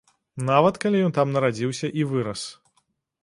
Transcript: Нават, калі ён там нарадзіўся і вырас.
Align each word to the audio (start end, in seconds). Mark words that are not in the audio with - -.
Нават, 0.47 0.77
калі 0.85 1.03
ён 1.07 1.13
там 1.17 1.35
нарадзіўся 1.37 1.87
і 2.01 2.05
вырас. 2.13 2.47